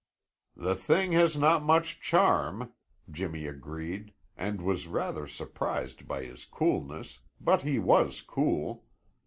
"The 0.55 0.75
thing 0.75 1.11
has 1.11 1.37
not 1.37 1.61
much 1.61 2.01
charm," 2.01 2.73
Jimmy 3.11 3.45
agreed 3.45 4.13
and 4.35 4.59
was 4.59 4.87
rather 4.87 5.27
surprised 5.27 6.07
by 6.07 6.23
his 6.23 6.43
coolness, 6.43 7.19
but 7.39 7.61
he 7.61 7.77
was 7.77 8.21
cool. 8.21 8.83